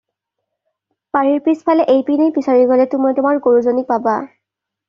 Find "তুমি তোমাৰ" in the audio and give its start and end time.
2.95-3.43